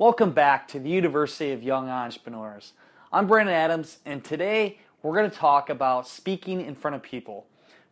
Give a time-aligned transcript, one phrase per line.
[0.00, 2.72] Welcome back to the University of Young Entrepreneurs.
[3.12, 7.46] I'm Brandon Adams, and today we're going to talk about speaking in front of people.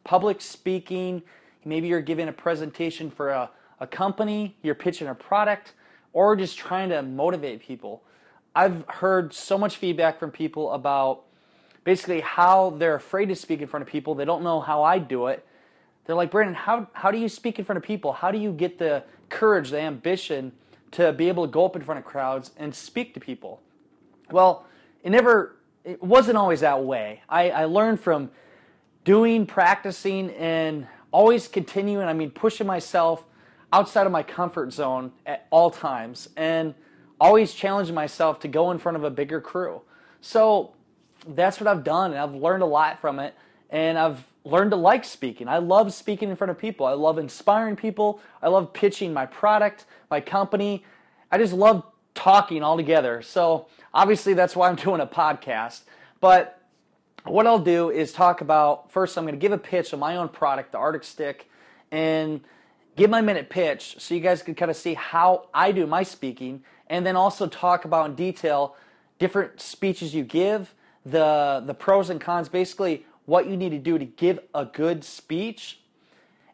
[0.04, 1.22] Public speaking,
[1.66, 5.74] maybe you're giving a presentation for a, a company, you're pitching a product,
[6.14, 8.02] or just trying to motivate people.
[8.54, 11.24] I've heard so much feedback from people about
[11.84, 14.14] basically how they're afraid to speak in front of people.
[14.14, 15.46] They don't know how I do it.
[16.06, 18.14] They're like, Brandon, how, how do you speak in front of people?
[18.14, 20.52] How do you get the courage, the ambition?
[20.92, 23.60] To be able to go up in front of crowds and speak to people.
[24.30, 24.66] Well,
[25.02, 27.22] it never, it wasn't always that way.
[27.28, 28.30] I, I learned from
[29.04, 33.24] doing, practicing, and always continuing, I mean, pushing myself
[33.72, 36.74] outside of my comfort zone at all times and
[37.20, 39.82] always challenging myself to go in front of a bigger crew.
[40.20, 40.74] So
[41.26, 43.34] that's what I've done, and I've learned a lot from it,
[43.70, 45.48] and I've learned to like speaking.
[45.48, 46.86] I love speaking in front of people.
[46.86, 48.20] I love inspiring people.
[48.42, 50.84] I love pitching my product, my company.
[51.30, 53.22] I just love talking altogether.
[53.22, 55.82] So obviously that's why I'm doing a podcast.
[56.20, 56.60] But
[57.24, 60.16] what I'll do is talk about first I'm going to give a pitch of my
[60.16, 61.50] own product, the Arctic Stick,
[61.90, 62.40] and
[62.96, 66.02] give my minute pitch so you guys can kind of see how I do my
[66.02, 68.76] speaking and then also talk about in detail
[69.18, 70.74] different speeches you give,
[71.04, 75.04] the the pros and cons, basically what you need to do to give a good
[75.04, 75.80] speech,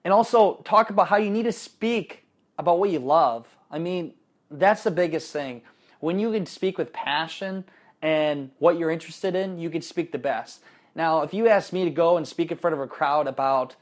[0.03, 2.25] and also talk about how you need to speak
[2.59, 3.47] about what you love.
[3.71, 4.15] I mean,
[4.51, 5.63] that's the biggest thing.
[6.01, 7.63] When you can speak with passion
[8.03, 10.63] and what you're interested in, you can speak the best.
[10.97, 13.77] Now, if you ask me to go and speak in front of a crowd about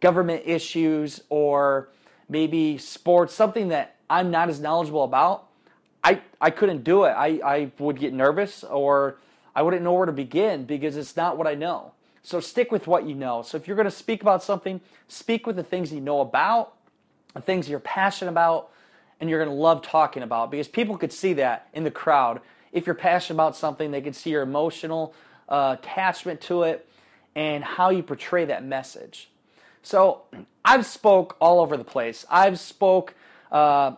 [0.00, 1.88] government issues or
[2.28, 5.46] maybe sports, something that I'm not as knowledgeable about,
[6.02, 7.10] I, I couldn't do it.
[7.10, 9.18] I, I would get nervous or
[9.54, 11.92] I wouldn't know where to begin because it's not what I know.
[12.24, 13.42] So stick with what you know.
[13.42, 16.74] So if you're going to speak about something, speak with the things you know about,
[17.34, 18.70] the things you're passionate about,
[19.20, 22.40] and you're going to love talking about because people could see that in the crowd.
[22.72, 25.14] If you're passionate about something, they can see your emotional
[25.50, 26.88] uh, attachment to it
[27.34, 29.28] and how you portray that message.
[29.82, 30.22] So
[30.64, 32.24] I've spoke all over the place.
[32.30, 33.14] I've spoke
[33.52, 33.96] uh,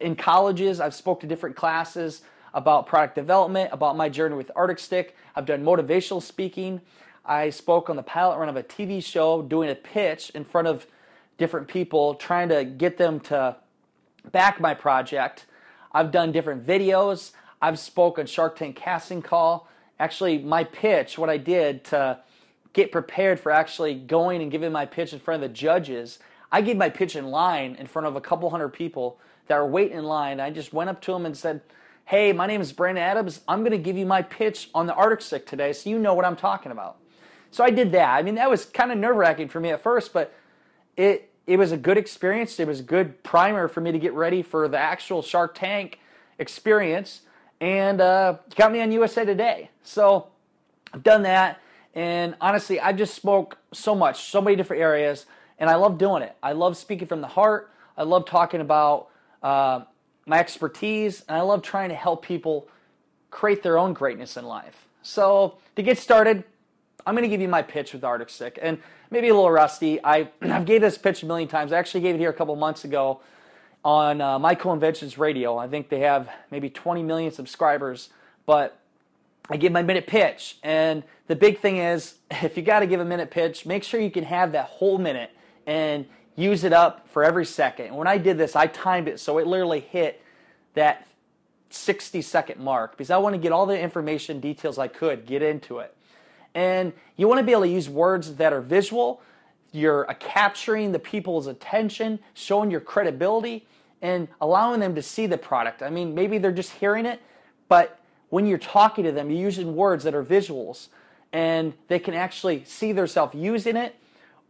[0.00, 0.80] in colleges.
[0.80, 2.22] I've spoke to different classes
[2.54, 5.14] about product development, about my journey with Arctic Stick.
[5.36, 6.80] I've done motivational speaking.
[7.28, 10.66] I spoke on the pilot run of a TV show doing a pitch in front
[10.66, 10.86] of
[11.36, 13.56] different people, trying to get them to
[14.32, 15.44] back my project.
[15.92, 17.32] I've done different videos.
[17.60, 19.68] I've spoken Shark Tank casting call.
[20.00, 22.18] Actually, my pitch, what I did to
[22.72, 26.18] get prepared for actually going and giving my pitch in front of the judges,
[26.50, 29.18] I gave my pitch in line in front of a couple hundred people
[29.48, 30.40] that were waiting in line.
[30.40, 31.60] I just went up to them and said,
[32.06, 33.42] Hey, my name is Brandon Adams.
[33.46, 36.24] I'm going to give you my pitch on the Arctic today so you know what
[36.24, 36.96] I'm talking about.
[37.50, 38.14] So I did that.
[38.14, 40.32] I mean, that was kind of nerve wracking for me at first, but
[40.96, 42.60] it it was a good experience.
[42.60, 45.98] It was a good primer for me to get ready for the actual Shark Tank
[46.38, 47.22] experience,
[47.60, 49.70] and uh, got me on USA Today.
[49.82, 50.26] So
[50.92, 51.60] I've done that,
[51.94, 55.24] and honestly, I just spoke so much, so many different areas,
[55.58, 56.36] and I love doing it.
[56.42, 57.70] I love speaking from the heart.
[57.96, 59.08] I love talking about
[59.42, 59.80] uh,
[60.26, 62.68] my expertise, and I love trying to help people
[63.30, 64.86] create their own greatness in life.
[65.02, 66.44] So to get started,
[67.08, 68.76] I'm going to give you my pitch with Arctic Stick, and
[69.10, 69.98] maybe a little rusty.
[70.04, 71.72] I, I've gave this pitch a million times.
[71.72, 73.22] I actually gave it here a couple months ago
[73.82, 75.56] on uh, My Inventions Radio.
[75.56, 78.10] I think they have maybe 20 million subscribers,
[78.44, 78.78] but
[79.48, 80.58] I give my minute pitch.
[80.62, 83.98] And the big thing is, if you got to give a minute pitch, make sure
[83.98, 85.30] you can have that whole minute
[85.66, 86.04] and
[86.36, 87.86] use it up for every second.
[87.86, 90.22] And when I did this, I timed it so it literally hit
[90.74, 91.08] that
[91.70, 95.42] 60 second mark because I want to get all the information details I could get
[95.42, 95.94] into it.
[96.58, 99.22] And you want to be able to use words that are visual,
[99.70, 103.64] you're uh, capturing the people's attention, showing your credibility,
[104.02, 105.84] and allowing them to see the product.
[105.84, 107.22] I mean, maybe they're just hearing it,
[107.68, 108.00] but
[108.30, 110.88] when you're talking to them, you're using words that are visuals
[111.32, 113.94] and they can actually see themselves using it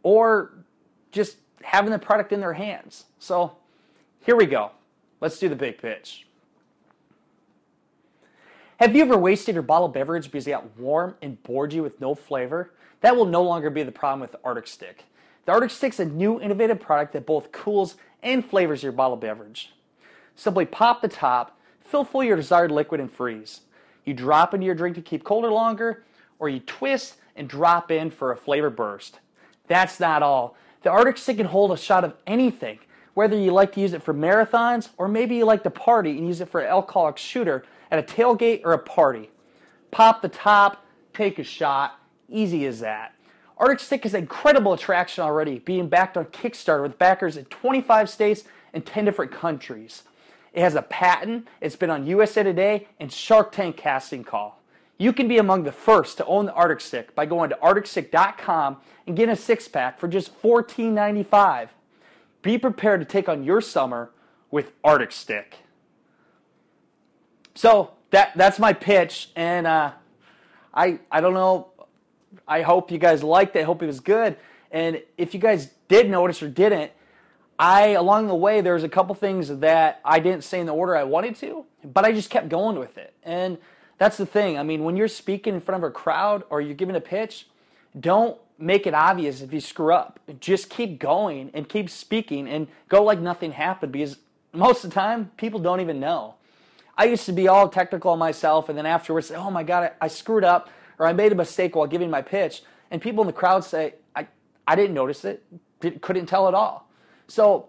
[0.03, 0.53] or
[1.13, 3.05] just having the product in their hands.
[3.19, 3.53] So
[4.25, 4.71] here we go.
[5.21, 6.27] Let's do the big pitch.
[8.79, 12.01] Have you ever wasted your bottled beverage because it got warm and bored you with
[12.01, 12.71] no flavor?
[13.01, 15.05] That will no longer be the problem with the Arctic Stick.
[15.47, 19.21] The Arctic Stick is a new innovative product that both cools and flavors your bottled
[19.21, 19.73] beverage.
[20.37, 23.63] Simply pop the top, fill full your desired liquid and freeze.
[24.05, 26.05] You drop into your drink to keep colder longer,
[26.39, 29.19] or you twist and drop in for a flavor burst.
[29.67, 30.57] That's not all.
[30.83, 32.79] The Arctic Stick can hold a shot of anything,
[33.15, 36.29] whether you like to use it for marathons or maybe you like to party and
[36.29, 39.31] use it for an alcoholic shooter at a tailgate or a party.
[39.91, 41.99] Pop the top, take a shot,
[42.29, 43.15] easy as that.
[43.57, 48.09] Arctic Stick is an incredible attraction already, being backed on Kickstarter with backers in 25
[48.09, 50.05] states and 10 different countries.
[50.53, 54.61] It has a patent, it's been on USA Today and Shark Tank Casting Call.
[54.97, 58.79] You can be among the first to own the Arctic Stick by going to arcticstick.com
[59.07, 61.69] and getting a six pack for just $14.95.
[62.43, 64.11] Be prepared to take on your summer
[64.51, 65.59] with Arctic Stick.
[67.59, 69.91] So that that's my pitch, and uh,
[70.73, 71.73] I I don't know.
[72.47, 73.59] I hope you guys liked it.
[73.59, 74.37] I hope it was good.
[74.71, 76.93] And if you guys did notice or didn't,
[77.59, 80.73] I along the way there was a couple things that I didn't say in the
[80.73, 83.13] order I wanted to, but I just kept going with it.
[83.25, 83.59] And
[83.99, 84.57] that's the thing.
[84.57, 87.49] I mean, when you're speaking in front of a crowd or you're giving a pitch,
[87.99, 90.21] don't make it obvious if you screw up.
[90.39, 94.19] Just keep going and keep speaking and go like nothing happened because
[94.53, 96.37] most of the time people don't even know.
[96.99, 100.07] I used to be all technical myself and then afterwards say, oh my God, I,
[100.07, 100.69] I screwed up
[100.99, 102.63] or I made a mistake while giving my pitch.
[102.91, 104.27] And people in the crowd say, I,
[104.67, 105.45] I didn't notice it,
[106.01, 106.91] couldn't tell at all.
[107.29, 107.69] So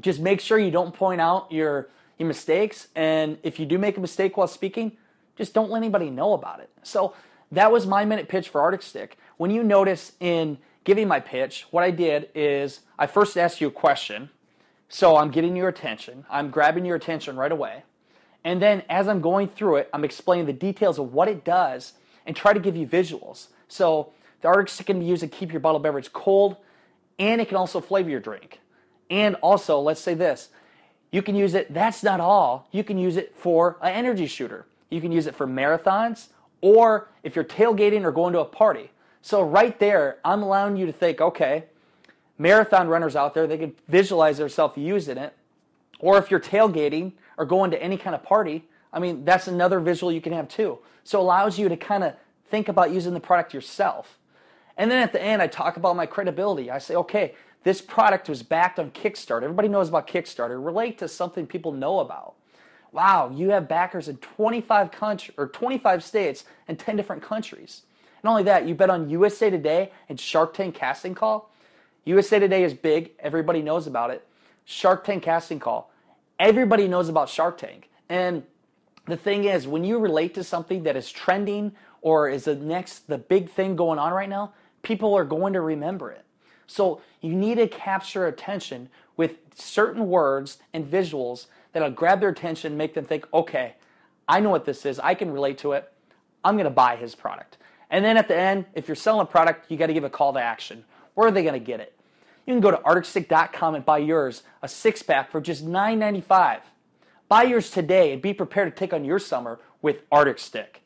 [0.00, 2.88] just make sure you don't point out your, your mistakes.
[2.94, 4.96] And if you do make a mistake while speaking,
[5.36, 6.70] just don't let anybody know about it.
[6.82, 7.14] So
[7.52, 9.18] that was my minute pitch for Arctic Stick.
[9.36, 13.68] When you notice in giving my pitch, what I did is I first asked you
[13.68, 14.30] a question.
[14.88, 16.24] So I'm getting your attention.
[16.30, 17.82] I'm grabbing your attention right away.
[18.44, 21.94] And then as I'm going through it, I'm explaining the details of what it does
[22.26, 23.48] and try to give you visuals.
[23.68, 24.12] So
[24.42, 26.56] the Arctic Stick can be used to keep your bottled beverage cold
[27.18, 28.60] and it can also flavor your drink.
[29.10, 30.50] And also, let's say this
[31.10, 34.66] you can use it, that's not all, you can use it for an energy shooter.
[34.90, 36.28] You can use it for marathons
[36.60, 38.90] or if you're tailgating or going to a party.
[39.22, 41.64] So right there, I'm allowing you to think, okay,
[42.36, 45.34] marathon runners out there, they can visualize themselves using it.
[45.98, 49.80] Or if you're tailgating or going to any kind of party, I mean, that's another
[49.80, 50.78] visual you can have too.
[51.02, 52.14] So allows you to kind of
[52.48, 54.18] think about using the product yourself.
[54.76, 56.70] And then at the end, I talk about my credibility.
[56.70, 59.44] I say, okay, this product was backed on Kickstarter.
[59.44, 60.64] Everybody knows about Kickstarter.
[60.64, 62.34] Relate to something people know about
[62.94, 67.82] wow, you have backers in 25 country or 25 states and 10 different countries.
[68.22, 71.50] Not only that, you bet on USA Today and Shark Tank Casting Call.
[72.04, 74.26] USA Today is big, everybody knows about it.
[74.64, 75.90] Shark Tank Casting Call,
[76.38, 77.90] everybody knows about Shark Tank.
[78.08, 78.42] And
[79.06, 83.08] the thing is, when you relate to something that is trending or is the next
[83.08, 84.52] the big thing going on right now,
[84.82, 86.24] people are going to remember it.
[86.66, 92.76] So you need to capture attention with certain words and visuals that'll grab their attention,
[92.76, 93.74] make them think, okay,
[94.26, 94.98] I know what this is.
[94.98, 95.92] I can relate to it.
[96.42, 97.58] I'm going to buy his product.
[97.90, 100.10] And then at the end, if you're selling a product, you got to give a
[100.10, 100.84] call to action.
[101.14, 101.93] Where are they going to get it?
[102.46, 106.60] You can go to arcticstick.com and buy yours, a six pack for just $9.95.
[107.28, 110.82] Buy yours today and be prepared to take on your summer with Arctic Stick.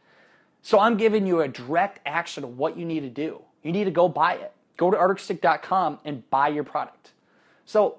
[0.62, 3.42] So I'm giving you a direct action of what you need to do.
[3.62, 4.52] You need to go buy it.
[4.76, 7.12] Go to arcticstick.com and buy your product.
[7.64, 7.98] So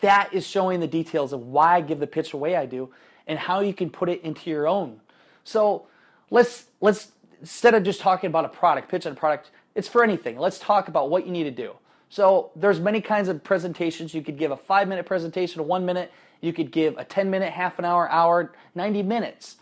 [0.00, 2.90] that is showing the details of why I give the pitch the way I do
[3.26, 5.00] and how you can put it into your own.
[5.44, 5.86] So
[6.30, 10.04] let's let's instead of just talking about a product, pitch on a product, it's for
[10.04, 10.38] anything.
[10.38, 11.74] Let's talk about what you need to do.
[12.14, 14.14] So there's many kinds of presentations.
[14.14, 16.12] You could give a five minute presentation, a one minute.
[16.40, 19.56] You could give a 10 minute, half an hour, hour, 90 minutes.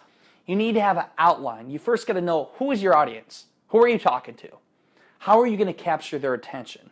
[0.44, 1.70] You need to have an outline.
[1.70, 3.46] You first got to know who is your audience?
[3.68, 4.50] Who are you talking to?
[5.20, 6.90] How are you going to capture their attention?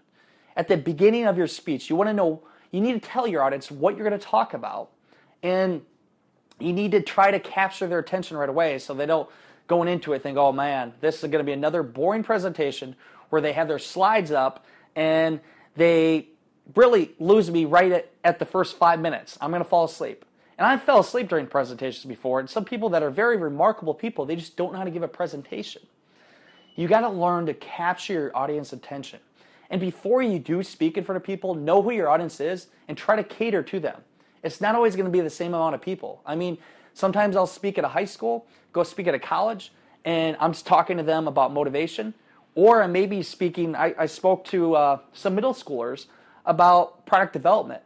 [0.57, 2.41] At the beginning of your speech, you want to know
[2.71, 4.89] you need to tell your audience what you're going to talk about.
[5.43, 5.83] And
[6.59, 9.29] you need to try to capture their attention right away so they don't
[9.67, 12.97] going into it think, oh man, this is going to be another boring presentation
[13.29, 14.65] where they have their slides up
[14.97, 15.41] and
[15.77, 16.29] they
[16.75, 19.39] really lose me right at, at the first five minutes.
[19.41, 20.25] I'm going to fall asleep.
[20.59, 24.27] And I fell asleep during presentations before, and some people that are very remarkable people,
[24.27, 25.83] they just don't know how to give a presentation.
[26.77, 29.21] You got to learn to capture your audience attention.
[29.71, 32.99] And before you do speak in front of people, know who your audience is and
[32.99, 34.03] try to cater to them.
[34.43, 36.21] It's not always going to be the same amount of people.
[36.27, 36.59] I mean,
[36.93, 39.73] sometimes I'll speak at a high school, go speak at a college,
[40.05, 42.15] and I'm just talking to them about motivation.
[42.55, 46.07] Or maybe speaking, I, I spoke to uh, some middle schoolers
[46.45, 47.83] about product development.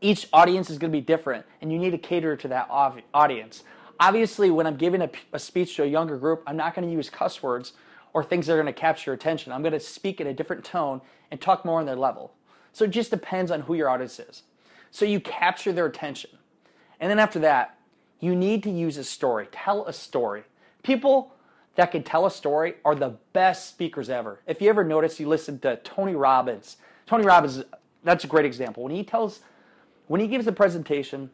[0.00, 3.64] Each audience is going to be different, and you need to cater to that audience.
[4.00, 6.92] Obviously, when I'm giving a, a speech to a younger group, I'm not going to
[6.92, 7.72] use cuss words
[8.12, 9.52] or things that are going to capture attention.
[9.52, 12.32] I'm going to speak in a different tone and talk more on their level.
[12.72, 14.42] So it just depends on who your audience is.
[14.90, 16.30] So you capture their attention.
[17.00, 17.76] And then after that,
[18.20, 19.48] you need to use a story.
[19.50, 20.44] Tell a story.
[20.82, 21.32] People
[21.78, 24.40] that can tell a story are the best speakers ever.
[24.48, 26.76] If you ever notice, you listen to Tony Robbins.
[27.06, 27.62] Tony Robbins,
[28.02, 28.82] that's a great example.
[28.82, 29.42] When he tells,
[30.08, 31.30] when he gives a presentation,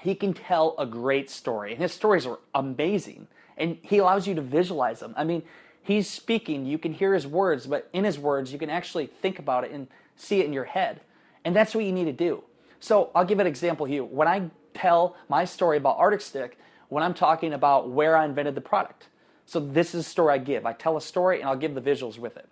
[0.00, 1.72] he can tell a great story.
[1.72, 3.26] And his stories are amazing.
[3.58, 5.12] And he allows you to visualize them.
[5.14, 5.42] I mean,
[5.82, 9.38] he's speaking, you can hear his words, but in his words, you can actually think
[9.38, 11.02] about it and see it in your head.
[11.44, 12.42] And that's what you need to do.
[12.80, 14.04] So I'll give an example here.
[14.04, 18.54] When I tell my story about Arctic Stick, when I'm talking about where I invented
[18.54, 19.08] the product.
[19.46, 20.66] So this is the story I give.
[20.66, 22.48] I tell a story and I'll give the visuals with it.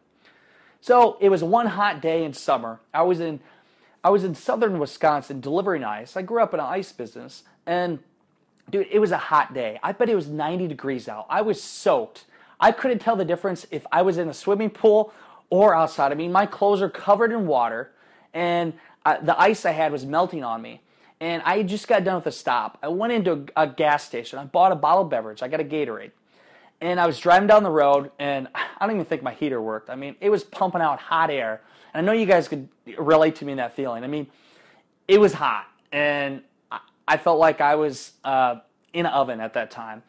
[0.80, 2.80] So it was one hot day in summer.
[2.92, 3.40] I was in
[4.02, 6.14] I was in southern Wisconsin delivering ice.
[6.14, 7.98] I grew up in an ice business and
[8.70, 9.80] dude, it was a hot day.
[9.82, 11.26] I bet it was 90 degrees out.
[11.30, 12.26] I was soaked.
[12.60, 15.12] I couldn't tell the difference if I was in a swimming pool
[15.48, 16.12] or outside.
[16.12, 17.92] I mean, my clothes are covered in water
[18.34, 18.74] and
[19.06, 20.82] I, the ice I had was melting on me.
[21.18, 22.78] And I just got done with a stop.
[22.82, 24.38] I went into a, a gas station.
[24.38, 25.42] I bought a bottled beverage.
[25.42, 26.10] I got a Gatorade.
[26.84, 29.88] And I was driving down the road, and I don't even think my heater worked.
[29.88, 31.62] I mean, it was pumping out hot air.
[31.94, 34.04] And I know you guys could relate to me in that feeling.
[34.04, 34.26] I mean,
[35.08, 36.42] it was hot, and
[37.08, 38.56] I felt like I was uh,
[38.92, 40.02] in an oven at that time.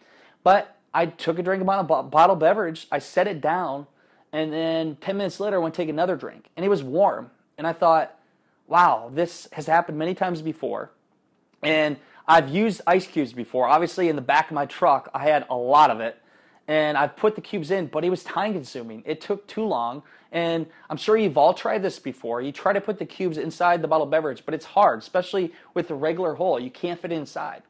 [0.43, 3.87] But I took a drink of a bottled beverage, I set it down,
[4.33, 6.49] and then 10 minutes later, I went to take another drink.
[6.57, 7.31] And it was warm.
[7.57, 8.19] And I thought,
[8.67, 10.91] wow, this has happened many times before.
[11.63, 11.95] And
[12.27, 13.65] I've used ice cubes before.
[13.65, 16.21] Obviously, in the back of my truck, I had a lot of it.
[16.67, 19.03] And I've put the cubes in, but it was time consuming.
[19.05, 20.01] It took too long.
[20.31, 22.41] And I'm sure you've all tried this before.
[22.41, 25.87] You try to put the cubes inside the bottled beverage, but it's hard, especially with
[25.87, 26.59] the regular hole.
[26.59, 27.61] You can't fit inside.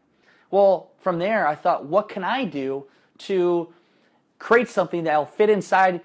[0.49, 2.85] Well, from there, I thought, what can I do
[3.19, 3.73] to
[4.39, 6.01] create something that'll fit inside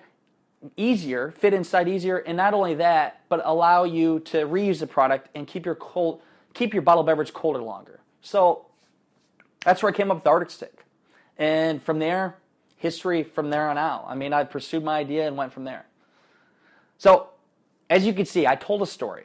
[0.76, 5.28] easier, fit inside easier, and not only that, but allow you to reuse the product
[5.34, 6.20] and keep your cold,
[6.52, 8.00] keep your bottled beverage colder longer.
[8.20, 8.66] So
[9.64, 10.84] that's where I came up with the Arctic Stick,
[11.38, 12.36] and from there,
[12.80, 14.06] history from there on out.
[14.08, 15.84] I mean, I pursued my idea and went from there.
[16.96, 17.28] So,
[17.90, 19.24] as you can see, I told a story,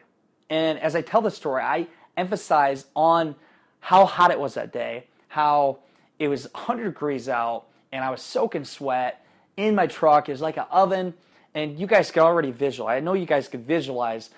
[0.50, 3.36] and as I tell the story, I emphasize on
[3.80, 5.80] how hot it was that day, how
[6.20, 10.28] it was 100 degrees out, and I was soaking sweat in my truck.
[10.28, 11.14] It was like an oven,
[11.54, 12.98] and you guys can already visualize.
[12.98, 14.32] I know you guys could visualize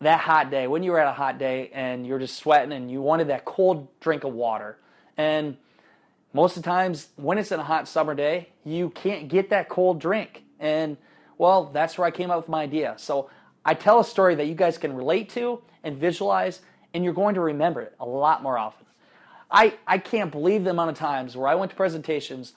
[0.00, 2.90] that hot day when you were at a hot day and you're just sweating and
[2.90, 4.78] you wanted that cold drink of water.
[5.16, 5.58] And
[6.32, 9.68] most of the times, when it's in a hot summer day, you can't get that
[9.68, 10.44] cold drink.
[10.58, 10.96] And
[11.38, 12.94] well, that's where I came up with my idea.
[12.96, 13.30] So
[13.64, 16.60] I tell a story that you guys can relate to and visualize,
[16.94, 18.86] and you're going to remember it a lot more often.
[19.50, 22.54] I, I can't believe the amount of times where I went to presentations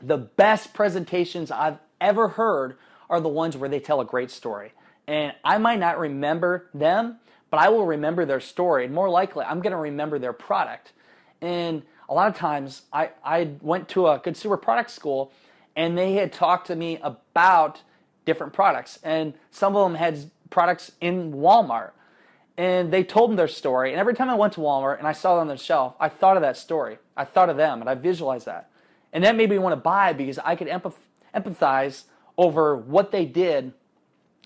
[0.00, 2.76] the best presentations I've ever heard
[3.08, 4.72] are the ones where they tell a great story.
[5.06, 7.18] And I might not remember them,
[7.50, 8.84] but I will remember their story.
[8.84, 10.92] And more likely, I'm going to remember their product.
[11.40, 15.32] And a lot of times, I, I went to a consumer product school
[15.76, 17.82] and they had talked to me about
[18.24, 18.98] different products.
[19.02, 21.90] And some of them had products in Walmart.
[22.56, 23.90] And they told them their story.
[23.90, 26.08] And every time I went to Walmart and I saw it on the shelf, I
[26.08, 26.98] thought of that story.
[27.16, 28.70] I thought of them and I visualized that.
[29.12, 30.94] And that made me want to buy because I could empath-
[31.34, 32.04] empathize
[32.36, 33.72] over what they did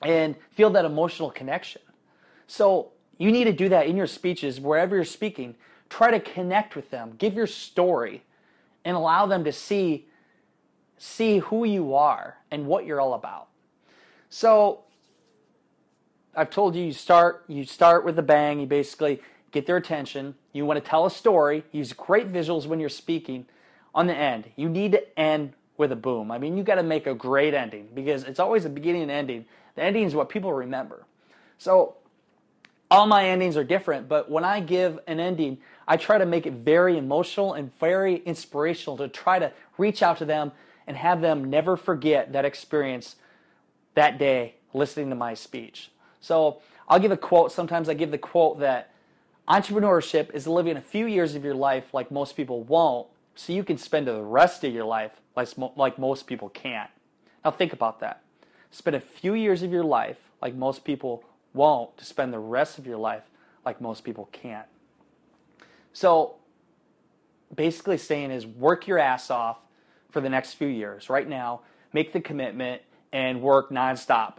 [0.03, 1.83] and feel that emotional connection.
[2.47, 5.55] So you need to do that in your speeches, wherever you're speaking.
[5.91, 8.23] Try to connect with them, give your story,
[8.85, 10.07] and allow them to see
[11.01, 13.47] see who you are and what you're all about.
[14.31, 14.81] So
[16.35, 20.35] I've told you you start you start with a bang, you basically get their attention.
[20.53, 23.47] You want to tell a story, use great visuals when you're speaking,
[23.95, 24.51] on the end.
[24.57, 26.31] You need to end with a boom.
[26.31, 29.11] I mean, you got to make a great ending because it's always a beginning and
[29.11, 29.45] ending.
[29.77, 31.05] The ending is what people remember.
[31.59, 31.97] So
[32.91, 36.47] all my endings are different, but when I give an ending, I try to make
[36.47, 40.53] it very emotional and very inspirational to try to reach out to them
[40.87, 43.17] and have them never forget that experience
[43.95, 45.91] that day listening to my speech.
[46.21, 47.53] So I'll give a quote.
[47.53, 48.93] Sometimes I give the quote that
[49.49, 53.65] entrepreneurship is living a few years of your life like most people won't, so you
[53.65, 56.91] can spend the rest of your life like, most people can't.
[57.45, 58.23] Now think about that.
[58.71, 62.79] Spend a few years of your life like most people won't to spend the rest
[62.79, 63.23] of your life
[63.65, 64.67] like most people can't.
[65.99, 66.37] So
[67.55, 69.59] basically saying is work your ass off
[70.11, 71.11] for the next few years.
[71.11, 71.63] Right now,
[71.93, 74.35] make the commitment and work nonstop.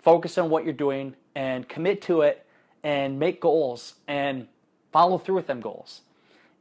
[0.00, 2.44] Focus on what you're doing and commit to it
[2.82, 4.48] and make goals and
[4.90, 6.00] follow through with them goals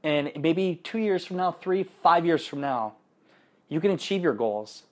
[0.06, 2.94] and maybe two years from now, three, five years from now,
[3.70, 4.84] you can achieve your goals.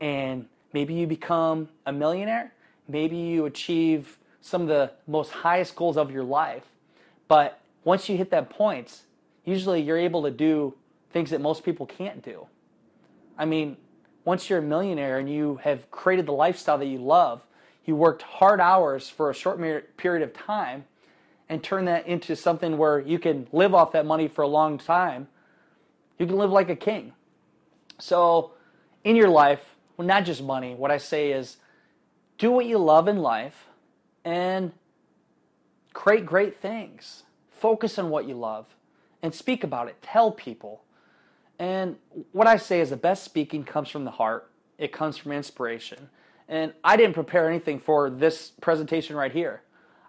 [0.00, 2.54] And maybe you become a millionaire.
[2.88, 6.64] Maybe you achieve some of the most highest goals of your life.
[7.28, 9.02] But once you hit that point,
[9.44, 10.74] usually you're able to do
[11.10, 12.46] things that most people can't do.
[13.38, 13.76] I mean,
[14.24, 17.42] once you're a millionaire and you have created the lifestyle that you love,
[17.84, 19.60] you worked hard hours for a short
[19.96, 20.84] period of time
[21.48, 24.78] and turn that into something where you can live off that money for a long
[24.78, 25.28] time.
[26.18, 27.12] You can live like a king.
[27.98, 28.52] So,
[29.04, 29.60] in your life,
[29.96, 31.58] well, not just money, what I say is
[32.38, 33.66] do what you love in life
[34.24, 34.72] and
[35.92, 37.24] create great things.
[37.54, 38.66] Focus on what you love
[39.22, 39.96] and speak about it.
[40.02, 40.82] Tell people.
[41.58, 41.96] And
[42.32, 46.10] what I say is the best speaking comes from the heart, it comes from inspiration.
[46.48, 49.62] And I didn't prepare anything for this presentation right here.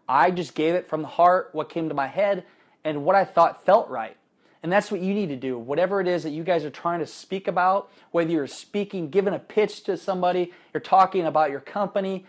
[0.07, 2.43] I just gave it from the heart, what came to my head,
[2.83, 4.17] and what I thought felt right.
[4.61, 5.57] And that's what you need to do.
[5.57, 9.33] Whatever it is that you guys are trying to speak about, whether you're speaking, giving
[9.33, 12.25] a pitch to somebody, you're talking about your company,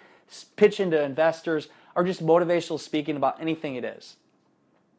[0.57, 4.17] pitching to investors, or just motivational speaking about anything it is.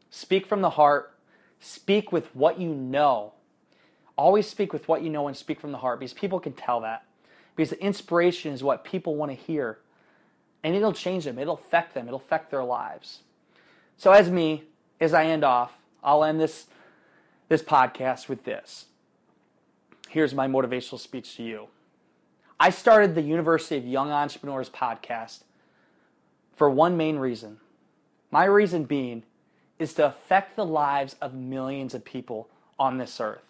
[0.09, 1.13] Speak from the heart,
[1.59, 3.33] speak with what you know.
[4.17, 6.81] Always speak with what you know and speak from the heart because people can tell
[6.81, 7.05] that.
[7.55, 9.79] Because the inspiration is what people want to hear.
[10.63, 13.19] And it'll change them, it'll affect them, it'll affect their lives.
[13.97, 14.63] So, as me,
[14.99, 16.67] as I end off, I'll end this,
[17.49, 18.85] this podcast with this.
[20.09, 21.67] Here's my motivational speech to you.
[22.59, 25.43] I started the University of Young Entrepreneurs podcast
[26.55, 27.59] for one main reason.
[28.31, 29.23] My reason being
[29.79, 33.43] is to affect the lives of millions of people on this earth,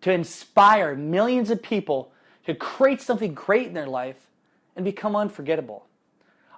[0.00, 2.12] to inspire millions of people
[2.46, 4.26] to create something great in their life
[4.74, 5.84] and become unforgettable.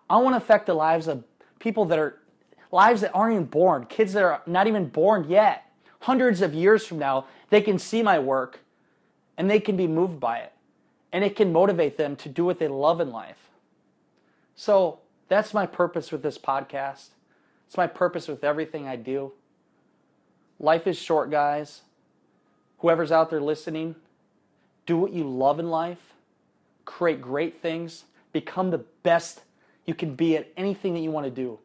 [0.09, 1.25] I want to affect the lives of
[1.59, 2.19] people that are
[2.73, 5.65] lives that aren't even born, kids that are not even born yet.
[6.01, 8.61] Hundreds of years from now, they can see my work
[9.37, 10.53] and they can be moved by it.
[11.13, 13.51] And it can motivate them to do what they love in life.
[14.55, 17.09] So that's my purpose with this podcast.
[17.71, 19.31] It's my purpose with everything I do.
[20.59, 21.83] Life is short, guys.
[22.79, 23.95] Whoever's out there listening,
[24.87, 26.15] do what you love in life,
[26.85, 29.43] create great things, become the best
[29.87, 31.61] you can be at anything that you want to do.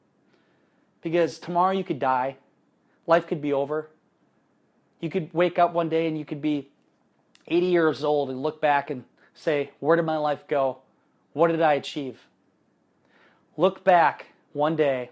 [1.01, 2.35] Because tomorrow you could die,
[3.07, 3.89] life could be over.
[4.99, 6.69] You could wake up one day and you could be
[7.47, 10.77] 80 years old and look back and say, Where did my life go?
[11.33, 12.27] What did I achieve?
[13.57, 15.09] Look back one day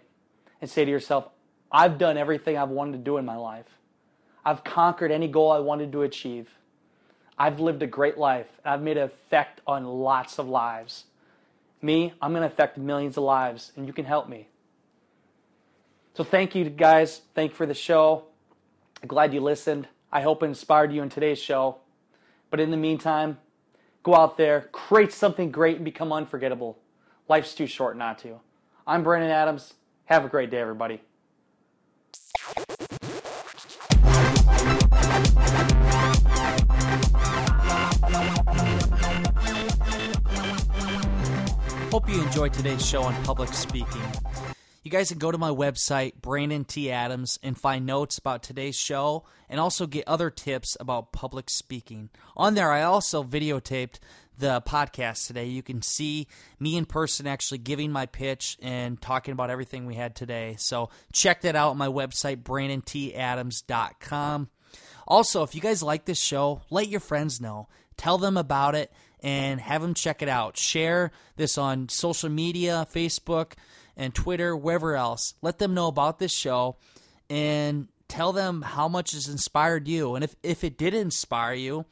[0.64, 1.28] and say to yourself,
[1.70, 3.66] I've done everything I've wanted to do in my life.
[4.46, 6.50] I've conquered any goal I wanted to achieve.
[7.38, 8.48] I've lived a great life.
[8.64, 11.04] I've made an effect on lots of lives.
[11.82, 14.48] Me, I'm going to affect millions of lives, and you can help me.
[16.14, 17.20] So thank you, guys.
[17.36, 18.24] Thank you for the show.
[19.02, 19.90] I'm glad you listened.
[20.14, 21.80] I hope it inspired you in today's show.
[22.50, 23.38] But in the meantime,
[24.02, 26.80] go out there, create something great, and become unforgettable.
[27.28, 28.40] Life's too short not to.
[28.88, 29.74] I'm Brandon Adams.
[30.06, 31.02] Have a great day, everybody.
[41.90, 44.02] Hope you enjoyed today's show on public speaking.
[44.84, 46.92] You guys can go to my website, Brandon T.
[46.92, 52.10] Adams, and find notes about today's show and also get other tips about public speaking.
[52.36, 54.00] On there, I also videotaped
[54.38, 55.46] the podcast today.
[55.46, 56.28] You can see
[56.60, 60.56] me in person actually giving my pitch and talking about everything we had today.
[60.58, 64.50] So check that out on my website, BrandonTAdams.com.
[65.08, 67.68] Also, if you guys like this show, let your friends know.
[67.98, 68.92] Tell them about it
[69.22, 70.58] and have them check it out.
[70.58, 73.54] Share this on social media, Facebook
[73.96, 75.34] and Twitter, wherever else.
[75.42, 76.78] Let them know about this show
[77.30, 80.16] and tell them how much has inspired you.
[80.16, 81.86] And if, if it did inspire you,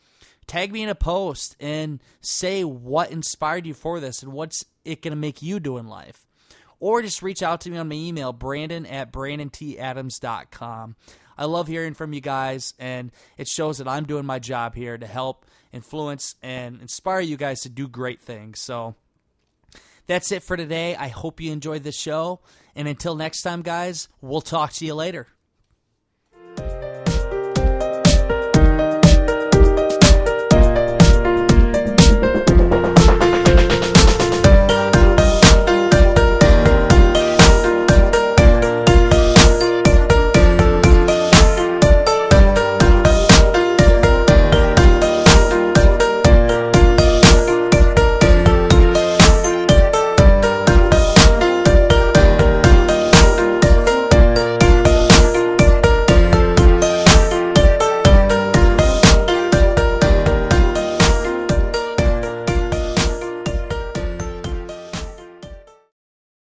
[0.52, 5.02] tag me in a post and say what inspired you for this and what's it
[5.02, 6.28] going to make you do in life.
[6.78, 10.96] Or just reach out to me on my email, brandon at brandonTadams.com.
[11.38, 14.98] I love hearing from you guys, and it shows that I'm doing my job here
[14.98, 18.60] to help influence and inspire you guys to do great things.
[18.60, 18.96] So
[20.06, 20.98] that's it for today.
[20.98, 22.42] I hope you enjoyed the show.
[22.76, 25.28] And until next time, guys, we'll talk to you later.